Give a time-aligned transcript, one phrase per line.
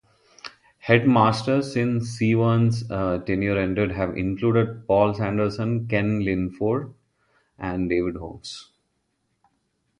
[0.79, 2.87] Headmasters since Seaverns'
[3.27, 6.91] tenure ended have included Paul Sanderson, Ken Lindfors
[7.59, 8.71] and David Holmes.